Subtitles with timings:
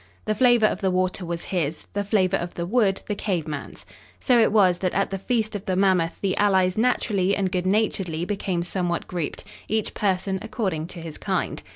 [0.25, 3.85] The flavor of the water was his, the flavor of the wood the cave man's.
[4.19, 7.67] So it was that at the feast of the mammoth the allies naturally and good
[7.67, 11.61] naturedly became somewhat grouped, each person according to his kind.